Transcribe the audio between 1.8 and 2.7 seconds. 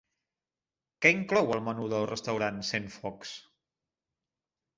del restaurant